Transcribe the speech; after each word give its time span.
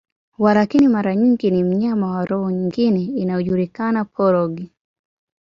Walakini, 0.37 0.87
mara 0.87 1.15
nyingi 1.15 1.51
ni 1.51 1.63
mnyama 1.63 2.11
wa 2.11 2.25
roho 2.25 2.51
nyingine 2.51 3.01
inayojulikana, 3.01 4.05
polong. 4.05 4.69